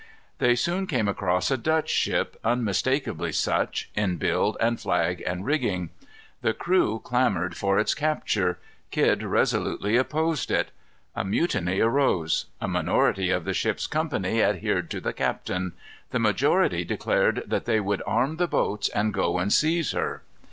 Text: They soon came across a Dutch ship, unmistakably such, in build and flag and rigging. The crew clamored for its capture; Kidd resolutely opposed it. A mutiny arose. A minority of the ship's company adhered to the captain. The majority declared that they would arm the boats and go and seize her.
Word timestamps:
They 0.39 0.55
soon 0.55 0.87
came 0.87 1.07
across 1.07 1.51
a 1.51 1.57
Dutch 1.59 1.91
ship, 1.91 2.35
unmistakably 2.43 3.31
such, 3.31 3.91
in 3.93 4.17
build 4.17 4.57
and 4.59 4.79
flag 4.81 5.21
and 5.27 5.45
rigging. 5.45 5.91
The 6.41 6.53
crew 6.55 6.99
clamored 7.03 7.55
for 7.55 7.77
its 7.77 7.93
capture; 7.93 8.57
Kidd 8.89 9.21
resolutely 9.21 9.97
opposed 9.97 10.49
it. 10.49 10.71
A 11.15 11.23
mutiny 11.23 11.81
arose. 11.81 12.47
A 12.59 12.67
minority 12.67 13.29
of 13.29 13.45
the 13.45 13.53
ship's 13.53 13.85
company 13.85 14.41
adhered 14.41 14.89
to 14.89 15.01
the 15.01 15.13
captain. 15.13 15.73
The 16.09 16.17
majority 16.17 16.83
declared 16.83 17.43
that 17.45 17.65
they 17.65 17.79
would 17.79 18.01
arm 18.07 18.37
the 18.37 18.47
boats 18.47 18.89
and 18.89 19.13
go 19.13 19.37
and 19.37 19.53
seize 19.53 19.91
her. 19.91 20.23